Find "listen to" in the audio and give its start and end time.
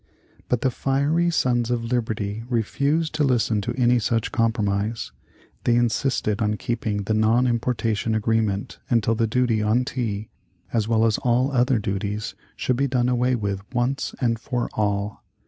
3.23-3.75